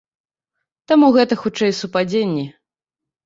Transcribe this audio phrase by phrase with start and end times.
[0.91, 2.47] Таму гэта хутчэй супадзенні.